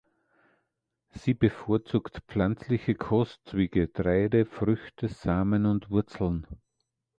[1.11, 6.47] Sie bevorzugt pflanzliche Kost wie Getreide, Früchte, Samen und Wurzeln.